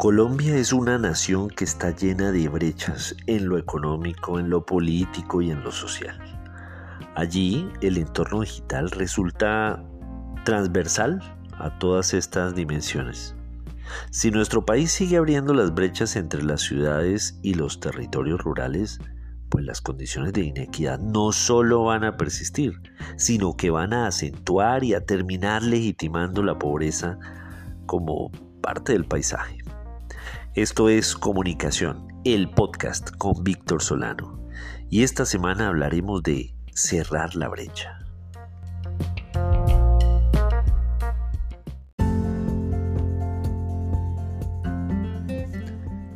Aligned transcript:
Colombia 0.00 0.56
es 0.56 0.72
una 0.72 0.96
nación 0.96 1.50
que 1.50 1.64
está 1.64 1.94
llena 1.94 2.32
de 2.32 2.48
brechas 2.48 3.14
en 3.26 3.50
lo 3.50 3.58
económico, 3.58 4.38
en 4.38 4.48
lo 4.48 4.64
político 4.64 5.42
y 5.42 5.50
en 5.50 5.62
lo 5.62 5.70
social. 5.70 6.18
Allí 7.14 7.68
el 7.82 7.98
entorno 7.98 8.40
digital 8.40 8.90
resulta 8.92 9.84
transversal 10.46 11.20
a 11.52 11.78
todas 11.78 12.14
estas 12.14 12.54
dimensiones. 12.54 13.36
Si 14.10 14.30
nuestro 14.30 14.64
país 14.64 14.90
sigue 14.90 15.18
abriendo 15.18 15.52
las 15.52 15.74
brechas 15.74 16.16
entre 16.16 16.42
las 16.44 16.62
ciudades 16.62 17.38
y 17.42 17.52
los 17.52 17.78
territorios 17.78 18.40
rurales, 18.40 19.00
pues 19.50 19.66
las 19.66 19.82
condiciones 19.82 20.32
de 20.32 20.44
inequidad 20.44 20.98
no 20.98 21.30
solo 21.32 21.84
van 21.84 22.04
a 22.04 22.16
persistir, 22.16 22.80
sino 23.18 23.54
que 23.54 23.68
van 23.68 23.92
a 23.92 24.06
acentuar 24.06 24.82
y 24.82 24.94
a 24.94 25.04
terminar 25.04 25.62
legitimando 25.62 26.42
la 26.42 26.58
pobreza 26.58 27.18
como 27.84 28.30
parte 28.62 28.92
del 28.92 29.04
paisaje. 29.04 29.59
Esto 30.56 30.88
es 30.88 31.14
Comunicación, 31.14 32.08
el 32.24 32.50
podcast 32.50 33.12
con 33.16 33.44
Víctor 33.44 33.82
Solano. 33.82 34.40
Y 34.88 35.04
esta 35.04 35.24
semana 35.24 35.68
hablaremos 35.68 36.24
de 36.24 36.56
cerrar 36.74 37.36
la 37.36 37.48
brecha. 37.48 38.00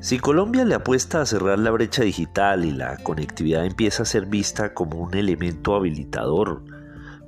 Si 0.01 0.19
Colombia 0.19 0.65
le 0.65 0.75
apuesta 0.75 1.21
a 1.21 1.27
cerrar 1.27 1.61
la 1.61 1.71
brecha 1.71 2.03
digital 2.03 2.65
y 2.65 2.73
la 2.73 2.97
conectividad 2.97 3.65
empieza 3.65 4.03
a 4.03 4.07
ser 4.07 4.27
vista 4.27 4.75
como 4.75 4.99
un 4.99 5.15
elemento 5.15 5.77
habilitador, 5.77 6.65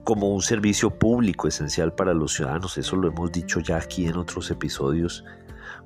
como 0.02 0.34
un 0.34 0.42
servicio 0.42 0.90
público 0.90 1.46
esencial 1.46 1.94
para 1.94 2.14
los 2.14 2.32
ciudadanos, 2.32 2.76
eso 2.78 2.96
lo 2.96 3.06
hemos 3.06 3.30
dicho 3.30 3.60
ya 3.60 3.76
aquí 3.76 4.08
en 4.08 4.16
otros 4.16 4.50
episodios, 4.50 5.24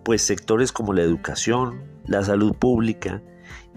pues 0.05 0.23
sectores 0.23 0.73
como 0.73 0.93
la 0.93 1.03
educación, 1.03 1.83
la 2.07 2.23
salud 2.23 2.55
pública 2.55 3.23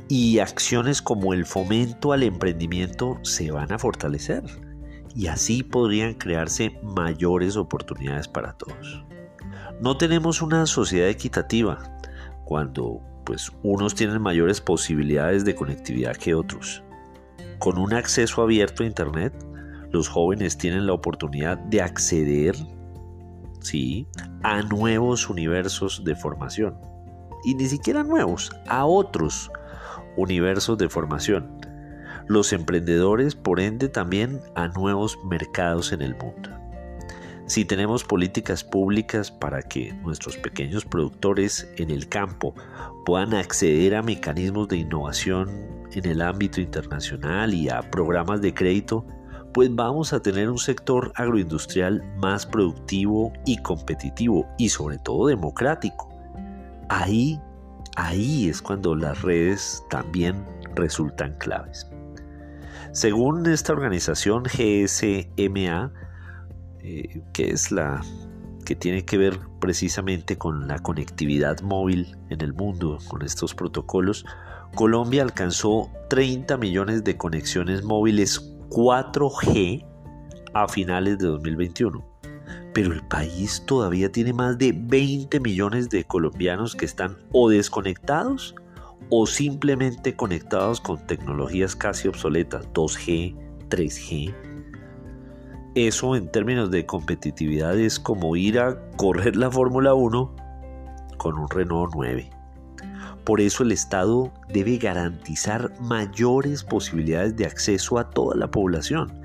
y 0.08 0.40
acciones 0.40 1.02
como 1.02 1.34
el 1.34 1.46
fomento 1.46 2.14
al 2.14 2.24
emprendimiento 2.24 3.20
se 3.24 3.52
van 3.52 3.72
a 3.72 3.80
fortalecer 3.80 4.44
y 5.16 5.28
así 5.28 5.64
podrían 5.64 6.16
crearse 6.16 6.80
mayores 6.84 7.56
oportunidades 7.58 8.28
para 8.28 8.54
todos. 8.54 9.06
No 9.82 9.98
tenemos 9.98 10.42
una 10.42 10.66
sociedad 10.66 11.10
equitativa, 11.10 12.00
cuando 12.46 13.02
pues 13.26 13.52
unos 13.64 13.96
tienen 13.96 14.22
mayores 14.22 14.62
posibilidades 14.62 15.46
de 15.46 15.56
conectividad 15.56 16.16
que 16.16 16.36
otros. 16.36 16.84
Con 17.60 17.78
un 17.78 17.94
acceso 17.94 18.42
abierto 18.42 18.84
a 18.84 18.88
Internet, 18.88 19.34
los 19.92 20.10
jóvenes 20.10 20.58
tienen 20.58 20.88
la 20.88 20.94
oportunidad 20.94 21.58
de 21.58 21.82
acceder 21.82 22.56
¿sí? 23.64 24.08
a 24.44 24.62
nuevos 24.62 25.30
universos 25.30 26.04
de 26.04 26.16
formación. 26.16 26.78
Y 27.44 27.56
ni 27.56 27.66
siquiera 27.66 28.04
nuevos, 28.04 28.52
a 28.68 28.86
otros 28.86 29.52
universos 30.16 30.78
de 30.78 30.90
formación. 30.90 31.60
Los 32.28 32.54
emprendedores, 32.54 33.36
por 33.36 33.60
ende, 33.60 33.90
también 33.90 34.40
a 34.56 34.68
nuevos 34.70 35.20
mercados 35.26 35.92
en 35.92 36.02
el 36.02 36.16
mundo. 36.16 36.50
Si 37.46 37.66
tenemos 37.66 38.06
políticas 38.06 38.64
públicas 38.64 39.30
para 39.30 39.62
que 39.62 39.92
nuestros 40.02 40.38
pequeños 40.38 40.86
productores 40.86 41.70
en 41.76 41.90
el 41.90 42.08
campo 42.08 42.56
puedan 43.06 43.34
acceder 43.34 43.96
a 43.96 44.02
mecanismos 44.02 44.70
de 44.70 44.78
innovación 44.78 45.50
en 45.92 46.06
el 46.06 46.22
ámbito 46.22 46.62
internacional 46.62 47.54
y 47.54 47.68
a 47.68 47.82
programas 47.92 48.42
de 48.42 48.54
crédito, 48.54 49.06
pues 49.54 49.74
vamos 49.74 50.14
a 50.14 50.22
tener 50.22 50.50
un 50.50 50.58
sector 50.58 51.12
agroindustrial 51.16 52.04
más 52.18 52.46
productivo 52.46 53.32
y 53.46 53.58
competitivo 53.58 54.48
y 54.58 54.70
sobre 54.70 54.98
todo 54.98 55.28
democrático. 55.28 56.10
Ahí, 56.90 57.40
ahí 57.96 58.50
es 58.50 58.62
cuando 58.62 58.96
las 58.96 59.22
redes 59.22 59.84
también 59.90 60.44
resultan 60.76 61.36
claves. 61.38 61.88
Según 62.92 63.46
esta 63.48 63.74
organización 63.74 64.44
GSMA, 64.44 65.94
eh, 66.80 67.22
que 67.32 67.50
es 67.50 67.72
la 67.72 68.02
que 68.66 68.76
tiene 68.76 69.06
que 69.06 69.18
ver 69.18 69.40
precisamente 69.60 70.38
con 70.38 70.68
la 70.68 70.80
conectividad 70.80 71.62
móvil 71.62 72.18
en 72.30 72.42
el 72.42 72.54
mundo, 72.54 72.98
con 73.08 73.22
estos 73.22 73.54
protocolos, 73.54 74.26
Colombia 74.76 75.22
alcanzó 75.22 75.92
30 76.10 76.58
millones 76.58 77.04
de 77.04 77.18
conexiones 77.18 77.84
móviles 77.84 78.53
4G 78.74 79.86
a 80.54 80.68
finales 80.68 81.20
de 81.20 81.28
2021. 81.28 82.04
Pero 82.74 82.92
el 82.92 83.06
país 83.08 83.64
todavía 83.66 84.12
tiene 84.12 84.34
más 84.34 84.58
de 84.58 84.74
20 84.76 85.40
millones 85.40 85.90
de 85.90 86.04
colombianos 86.04 86.76
que 86.76 86.86
están 86.86 87.18
o 87.32 87.50
desconectados 87.50 88.56
o 89.10 89.28
simplemente 89.28 90.16
conectados 90.16 90.82
con 90.82 91.06
tecnologías 91.06 91.76
casi 91.76 92.08
obsoletas, 92.08 92.68
2G, 92.74 93.36
3G, 93.70 94.34
eso 95.76 96.16
en 96.16 96.30
términos 96.30 96.70
de 96.70 96.86
competitividad 96.86 97.80
es 97.80 98.00
como 98.00 98.36
ir 98.36 98.60
a 98.60 98.78
correr 98.96 99.36
la 99.36 99.50
Fórmula 99.50 99.96
1 99.96 100.36
con 101.18 101.40
un 101.40 101.50
Renault 101.50 101.94
9. 101.96 102.30
Por 103.26 103.40
eso 103.40 103.64
el 103.64 103.72
Estado 103.72 104.34
debe 104.50 104.78
garantizar 104.78 105.72
mayores 105.80 106.64
posibilidades 106.64 107.36
de 107.36 107.46
acceso 107.46 107.98
a 107.98 108.10
toda 108.10 108.36
la 108.36 108.52
población. 108.52 109.22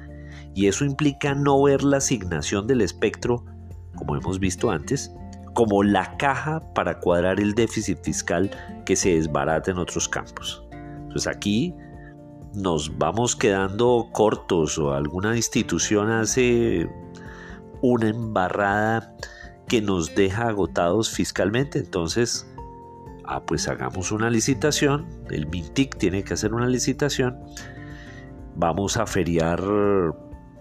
Y 0.55 0.67
eso 0.67 0.85
implica 0.85 1.35
no 1.35 1.63
ver 1.63 1.83
la 1.83 1.99
asignación 1.99 2.67
del 2.67 2.81
espectro, 2.81 3.45
como 3.97 4.17
hemos 4.17 4.39
visto 4.39 4.71
antes, 4.71 5.13
como 5.55 5.83
la 5.83 6.17
caja 6.17 6.61
para 6.75 7.01
cuadrar 7.01 7.41
el 7.41 7.55
déficit 7.55 7.99
fiscal 8.03 8.51
que 8.85 8.95
se 8.95 9.15
desbarata 9.15 9.73
en 9.73 9.79
otros 9.79 10.09
campos. 10.09 10.65
Pues 11.11 11.27
aquí 11.27 11.75
nos 12.55 12.97
vamos 12.97 13.35
quedando 13.35 14.09
cortos 14.13 14.79
o 14.79 14.93
alguna 14.93 15.37
institución 15.37 16.11
hace 16.11 16.89
una 17.83 18.09
embarrada 18.09 19.15
que 19.67 19.83
nos 19.83 20.15
deja 20.15 20.49
agotados 20.49 21.11
fiscalmente, 21.11 21.79
entonces, 21.79 22.49
ah, 23.29 23.43
pues 23.45 23.69
hagamos 23.69 24.11
una 24.11 24.31
licitación, 24.31 25.07
el 25.31 25.47
MINTIC 25.47 25.99
tiene 25.99 26.25
que 26.25 26.35
hacer 26.35 26.55
una 26.55 26.67
licitación, 26.67 27.39
vamos 28.57 28.97
a 28.97 29.07
feriar 29.07 29.63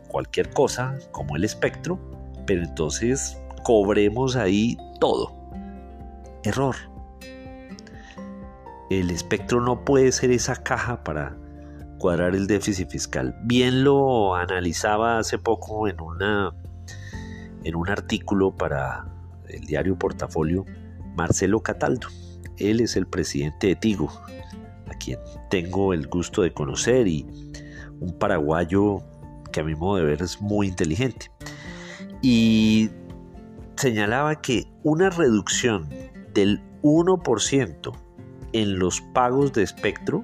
cualquier 0.08 0.50
cosa 0.52 0.98
como 1.12 1.36
el 1.36 1.46
espectro, 1.46 1.98
pero 2.46 2.64
entonces 2.64 3.42
cobremos 3.64 4.36
ahí 4.36 4.78
todo. 5.00 5.34
Error. 6.44 6.76
El 8.90 9.12
espectro 9.12 9.62
no 9.62 9.84
puede 9.84 10.12
ser 10.12 10.32
esa 10.32 10.56
caja 10.56 11.04
para 11.04 11.36
cuadrar 12.00 12.36
el 12.36 12.48
déficit 12.48 12.90
fiscal. 12.90 13.38
Bien 13.44 13.84
lo 13.84 14.36
analizaba 14.36 15.20
hace 15.20 15.38
poco 15.38 15.88
en, 15.88 16.00
una, 16.00 16.54
en 17.64 17.76
un 17.76 17.90
artículo 17.90 18.56
para 18.56 19.06
el 19.50 19.62
diario 19.66 19.98
Portafolio 19.98 20.66
Marcelo 21.16 21.62
Cataldo. 21.62 22.08
Él 22.58 22.82
es 22.82 22.96
el 22.96 23.08
presidente 23.08 23.68
de 23.68 23.76
Tigo, 23.76 24.12
a 24.88 24.94
quien 24.98 25.20
tengo 25.50 25.94
el 25.94 26.08
gusto 26.08 26.42
de 26.42 26.54
conocer 26.54 27.08
y 27.08 27.26
un 28.00 28.18
paraguayo 28.18 29.04
que 29.52 29.62
a 29.62 29.64
mi 29.64 29.76
modo 29.76 29.98
de 29.98 30.04
ver 30.04 30.22
es 30.22 30.42
muy 30.42 30.68
inteligente. 30.68 31.32
Y 32.22 32.90
señalaba 33.76 34.42
que 34.42 34.66
una 34.84 35.10
reducción 35.10 35.90
del 36.34 36.62
1% 36.82 37.94
en 38.54 38.80
los 38.80 39.02
pagos 39.14 39.54
de 39.54 39.64
espectro 39.64 40.24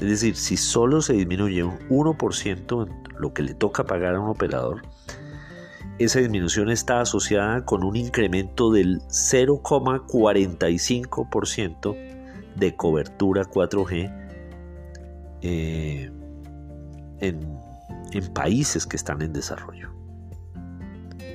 es 0.00 0.08
decir, 0.08 0.36
si 0.36 0.58
solo 0.58 1.00
se 1.00 1.14
disminuye 1.14 1.64
un 1.64 1.78
1% 1.88 2.86
en 2.86 3.18
lo 3.18 3.32
que 3.32 3.42
le 3.42 3.54
toca 3.54 3.84
pagar 3.84 4.14
a 4.14 4.20
un 4.20 4.28
operador, 4.28 4.82
esa 5.98 6.20
disminución 6.20 6.70
está 6.70 7.00
asociada 7.00 7.64
con 7.64 7.82
un 7.82 7.96
incremento 7.96 8.70
del 8.70 9.00
0,45% 9.08 11.96
de 12.54 12.76
cobertura 12.76 13.44
4G 13.44 14.14
eh, 15.42 16.12
en, 17.20 17.58
en 18.12 18.32
países 18.32 18.86
que 18.86 18.96
están 18.96 19.20
en 19.22 19.32
desarrollo. 19.32 19.90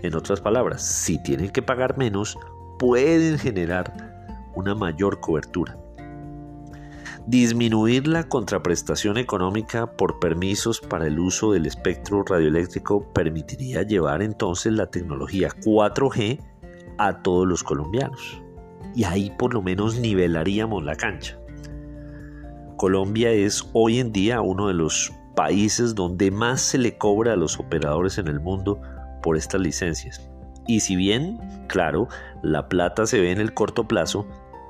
En 0.03 0.15
otras 0.15 0.39
palabras, 0.41 0.83
si 0.83 1.21
tienen 1.21 1.49
que 1.49 1.61
pagar 1.61 1.97
menos, 1.97 2.37
pueden 2.79 3.37
generar 3.37 3.93
una 4.55 4.73
mayor 4.75 5.19
cobertura. 5.19 5.77
Disminuir 7.27 8.07
la 8.07 8.23
contraprestación 8.23 9.17
económica 9.17 9.95
por 9.95 10.19
permisos 10.19 10.81
para 10.81 11.05
el 11.05 11.19
uso 11.19 11.51
del 11.51 11.67
espectro 11.67 12.23
radioeléctrico 12.23 13.13
permitiría 13.13 13.83
llevar 13.83 14.23
entonces 14.23 14.73
la 14.73 14.87
tecnología 14.87 15.49
4G 15.63 16.39
a 16.97 17.21
todos 17.21 17.47
los 17.47 17.63
colombianos. 17.63 18.41
Y 18.95 19.03
ahí 19.03 19.31
por 19.37 19.53
lo 19.53 19.61
menos 19.61 19.99
nivelaríamos 19.99 20.83
la 20.83 20.95
cancha. 20.95 21.37
Colombia 22.75 23.31
es 23.31 23.69
hoy 23.73 23.99
en 23.99 24.11
día 24.11 24.41
uno 24.41 24.67
de 24.67 24.73
los 24.73 25.13
países 25.35 25.93
donde 25.93 26.31
más 26.31 26.61
se 26.61 26.79
le 26.79 26.97
cobra 26.97 27.33
a 27.33 27.37
los 27.37 27.59
operadores 27.59 28.17
en 28.17 28.27
el 28.27 28.39
mundo 28.39 28.81
por 29.21 29.37
estas 29.37 29.61
licencias. 29.61 30.27
Y 30.67 30.79
si 30.79 30.95
bien, 30.95 31.39
claro, 31.67 32.07
la 32.41 32.67
plata 32.67 33.05
se 33.05 33.19
ve 33.19 33.31
en 33.31 33.39
el 33.39 33.53
corto 33.53 33.87
plazo, 33.87 34.25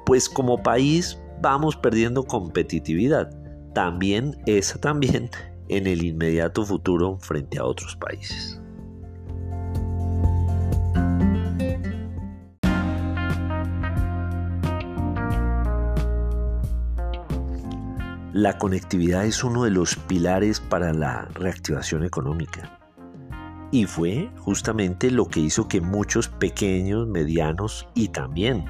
pues 0.05 0.27
como 0.27 0.61
país 0.61 1.20
vamos 1.41 1.75
perdiendo 1.75 2.23
competitividad. 2.23 3.29
También 3.73 4.37
esa 4.45 4.79
también 4.79 5.29
en 5.69 5.87
el 5.87 6.03
inmediato 6.03 6.65
futuro 6.65 7.17
frente 7.19 7.57
a 7.57 7.65
otros 7.65 7.95
países. 7.95 8.61
La 18.33 18.57
conectividad 18.57 19.25
es 19.25 19.43
uno 19.43 19.65
de 19.65 19.71
los 19.71 19.95
pilares 19.95 20.61
para 20.61 20.93
la 20.93 21.25
reactivación 21.33 22.05
económica. 22.05 22.79
Y 23.71 23.85
fue 23.85 24.29
justamente 24.37 25.11
lo 25.11 25.25
que 25.25 25.41
hizo 25.41 25.67
que 25.67 25.81
muchos 25.81 26.27
pequeños, 26.27 27.07
medianos 27.07 27.87
y 27.93 28.07
también 28.09 28.65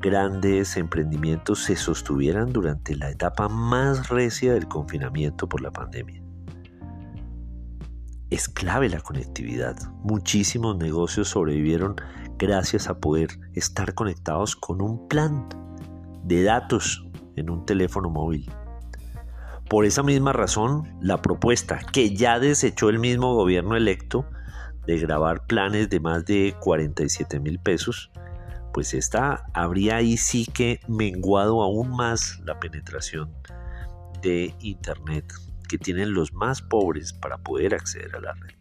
grandes 0.00 0.76
emprendimientos 0.76 1.64
se 1.64 1.76
sostuvieran 1.76 2.52
durante 2.52 2.96
la 2.96 3.10
etapa 3.10 3.48
más 3.48 4.08
recia 4.08 4.54
del 4.54 4.68
confinamiento 4.68 5.48
por 5.48 5.60
la 5.60 5.70
pandemia. 5.70 6.22
Es 8.30 8.48
clave 8.48 8.88
la 8.88 9.00
conectividad. 9.00 9.76
Muchísimos 10.02 10.76
negocios 10.78 11.28
sobrevivieron 11.28 11.96
gracias 12.38 12.88
a 12.88 12.98
poder 12.98 13.28
estar 13.52 13.94
conectados 13.94 14.56
con 14.56 14.80
un 14.80 15.06
plan 15.06 15.48
de 16.24 16.42
datos 16.42 17.06
en 17.36 17.50
un 17.50 17.66
teléfono 17.66 18.10
móvil. 18.10 18.50
Por 19.68 19.84
esa 19.84 20.02
misma 20.02 20.32
razón, 20.32 20.98
la 21.00 21.22
propuesta 21.22 21.78
que 21.92 22.14
ya 22.14 22.38
desechó 22.38 22.88
el 22.88 22.98
mismo 22.98 23.34
gobierno 23.34 23.76
electo 23.76 24.26
de 24.86 24.98
grabar 24.98 25.46
planes 25.46 25.88
de 25.88 26.00
más 26.00 26.24
de 26.26 26.54
47 26.60 27.40
mil 27.40 27.58
pesos, 27.58 28.10
pues 28.72 28.94
esta 28.94 29.44
habría 29.54 29.96
ahí 29.96 30.16
sí 30.16 30.46
que 30.46 30.80
menguado 30.88 31.62
aún 31.62 31.90
más 31.90 32.40
la 32.44 32.58
penetración 32.58 33.34
de 34.22 34.54
Internet 34.60 35.32
que 35.68 35.78
tienen 35.78 36.14
los 36.14 36.32
más 36.32 36.62
pobres 36.62 37.12
para 37.12 37.38
poder 37.38 37.74
acceder 37.74 38.14
a 38.16 38.20
la 38.20 38.34
red. 38.34 38.56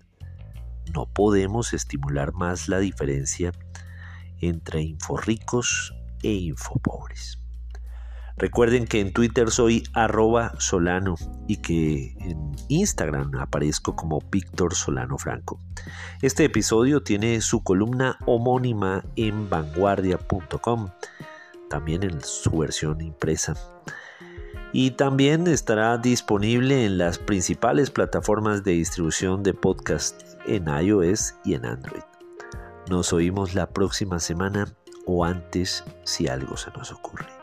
No 0.93 1.05
podemos 1.05 1.73
estimular 1.73 2.33
más 2.33 2.67
la 2.67 2.79
diferencia 2.79 3.51
entre 4.39 4.81
inforricos 4.81 5.93
e 6.23 6.31
infopobres. 6.31 7.40
Recuerden 8.37 8.87
que 8.87 8.99
en 8.99 9.13
Twitter 9.13 9.51
soy 9.51 9.83
arroba 9.93 10.53
solano 10.59 11.15
y 11.47 11.57
que 11.57 12.15
en 12.19 12.51
Instagram 12.69 13.35
aparezco 13.37 13.95
como 13.95 14.19
Víctor 14.31 14.73
Solano 14.73 15.17
Franco. 15.17 15.59
Este 16.21 16.45
episodio 16.45 17.03
tiene 17.03 17.41
su 17.41 17.63
columna 17.63 18.17
homónima 18.25 19.03
en 19.15 19.49
vanguardia.com, 19.49 20.89
también 21.69 22.03
en 22.03 22.21
su 22.21 22.57
versión 22.57 23.01
impresa. 23.01 23.55
Y 24.73 24.91
también 24.91 25.47
estará 25.47 25.97
disponible 25.97 26.85
en 26.85 26.97
las 26.97 27.19
principales 27.19 27.91
plataformas 27.91 28.63
de 28.63 28.71
distribución 28.71 29.43
de 29.43 29.53
podcast 29.53 30.21
en 30.45 30.67
iOS 30.67 31.35
y 31.43 31.55
en 31.55 31.65
Android. 31.65 32.03
Nos 32.89 33.11
oímos 33.11 33.53
la 33.53 33.69
próxima 33.69 34.19
semana 34.19 34.73
o 35.05 35.25
antes 35.25 35.83
si 36.05 36.27
algo 36.27 36.57
se 36.57 36.71
nos 36.71 36.91
ocurre. 36.91 37.40